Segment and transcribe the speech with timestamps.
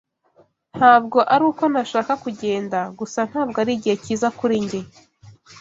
[0.77, 4.79] Ntabwo ari uko ntashaka kugenda, gusa ntabwo arigihe cyiza kuri njye.